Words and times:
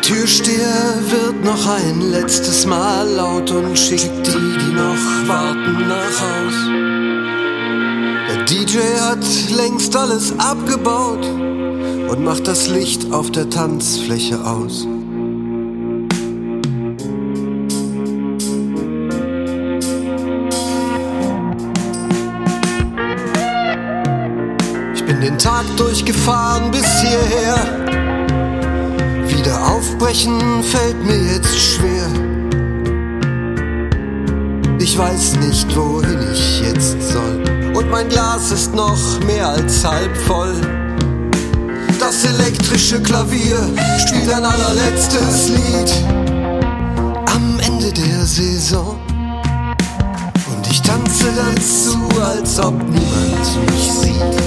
Türsteher 0.00 0.94
wird 1.10 1.44
noch 1.44 1.66
ein 1.66 2.00
letztes 2.00 2.64
Mal 2.64 3.06
laut 3.10 3.50
und 3.50 3.78
schickt 3.78 4.26
die, 4.26 4.56
die 4.58 4.72
noch 4.72 5.28
warten, 5.28 5.86
nach 5.86 6.20
Haus. 6.22 6.54
Der 8.28 8.44
DJ 8.44 8.78
hat 9.02 9.24
längst 9.54 9.94
alles 9.94 10.32
abgebaut 10.38 11.26
und 11.26 12.24
macht 12.24 12.48
das 12.48 12.68
Licht 12.68 13.12
auf 13.12 13.30
der 13.32 13.50
Tanzfläche 13.50 14.42
aus. 14.46 14.86
Ich 24.94 25.04
bin 25.04 25.20
den 25.20 25.36
Tag 25.36 25.64
durchgefahren 25.76 26.70
bis 26.70 26.86
hierher. 27.02 27.41
Aufbrechen 30.12 30.62
fällt 30.62 31.06
mir 31.06 31.32
jetzt 31.32 31.58
schwer. 31.58 32.06
Ich 34.78 34.98
weiß 34.98 35.36
nicht, 35.36 35.74
wohin 35.74 36.18
ich 36.30 36.60
jetzt 36.60 37.00
soll. 37.00 37.42
Und 37.74 37.90
mein 37.90 38.10
Glas 38.10 38.52
ist 38.52 38.74
noch 38.74 39.20
mehr 39.24 39.48
als 39.48 39.82
halb 39.82 40.14
voll. 40.14 40.52
Das 41.98 42.26
elektrische 42.26 43.00
Klavier 43.00 43.56
spielt 44.06 44.30
ein 44.34 44.44
allerletztes 44.44 45.48
Lied 45.48 45.92
am 47.34 47.58
Ende 47.60 47.90
der 47.90 48.26
Saison. 48.26 48.98
Und 50.54 50.66
ich 50.70 50.82
tanze 50.82 51.32
dazu, 51.34 51.98
als 52.20 52.58
ob 52.60 52.74
niemand 52.74 53.70
mich 53.70 53.90
sieht. 53.90 54.41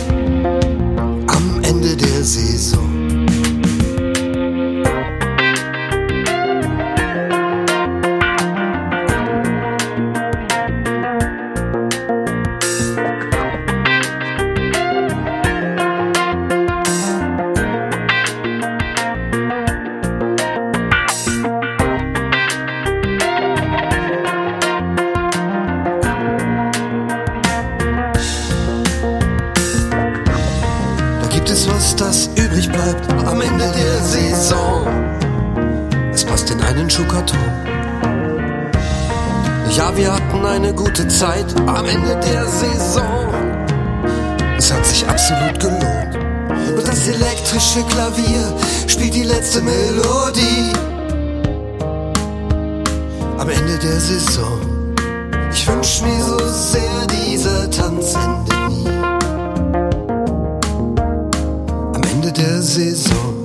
Gibt 31.86 32.02
es 32.02 32.08
was, 32.10 32.28
das 32.28 32.30
übrig 32.36 32.72
bleibt 32.72 33.12
am 33.28 33.42
Ende 33.42 33.72
der 33.72 34.04
Saison. 34.04 34.88
Es 36.14 36.24
passt 36.24 36.50
in 36.50 36.62
einen 36.62 36.90
Schuhkarton. 36.90 37.40
Ja, 39.76 39.96
wir 39.96 40.14
hatten 40.14 40.46
eine 40.46 40.74
gute 40.74 41.08
Zeit 41.08 41.46
am 41.68 41.86
Ende 41.86 42.20
der 42.20 42.48
Saison. 42.48 43.06
Es 44.58 44.72
hat 44.72 44.86
sich 44.86 45.08
absolut 45.08 45.60
gelohnt. 45.60 46.18
Und 46.78 46.88
das 46.88 47.08
elektrische 47.08 47.84
Klavier 47.90 48.54
spielt 48.88 49.14
die 49.14 49.24
letzte 49.24 49.62
Melodie. 49.62 50.72
Am 53.38 53.50
Ende 53.50 53.78
der 53.78 54.00
Saison. 54.00 54.96
Ich 55.52 55.68
wünsch 55.68 56.02
mir 56.02 56.24
so 56.24 56.38
sehr, 56.40 57.08
dieser 57.08 57.70
Tanz 57.70 58.16
endet 58.16 58.55
Ende 62.26 62.42
der 62.42 62.62
Saison. 62.64 63.45